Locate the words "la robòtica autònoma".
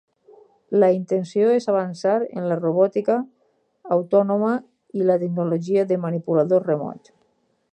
2.51-4.55